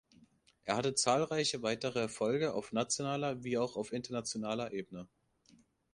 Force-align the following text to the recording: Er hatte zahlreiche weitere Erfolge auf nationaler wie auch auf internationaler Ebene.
Er 0.63 0.77
hatte 0.77 0.95
zahlreiche 0.95 1.61
weitere 1.61 1.99
Erfolge 1.99 2.55
auf 2.55 2.71
nationaler 2.71 3.43
wie 3.43 3.59
auch 3.59 3.75
auf 3.75 3.93
internationaler 3.93 4.73
Ebene. 4.73 5.07